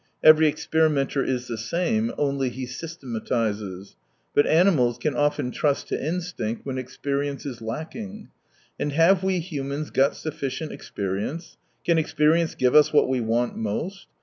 Every 0.23 0.47
experimenter 0.47 1.23
is 1.23 1.47
the 1.47 1.59
same— 1.59 2.11
only 2.17 2.49
he 2.49 2.65
systematises. 2.65 3.93
But 4.33 4.47
animals 4.47 4.97
can 4.97 5.15
often 5.15 5.51
trust 5.51 5.89
to 5.89 6.03
instinct 6.03 6.65
when 6.65 6.79
experience 6.79 7.45
is 7.45 7.61
lacking. 7.61 8.29
And 8.79 8.93
have 8.93 9.21
we 9.21 9.37
humans 9.39 9.91
got 9.91 10.15
sufficient 10.15 10.71
experience? 10.71 11.55
Can 11.85 11.99
experience 11.99 12.55
give 12.55 12.73
us 12.73 12.91
what 12.91 13.09
we 13.09 13.21
want 13.21 13.57
most 13.57 14.07